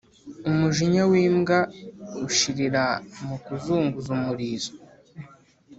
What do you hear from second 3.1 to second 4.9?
mu kuzunguza umurizo.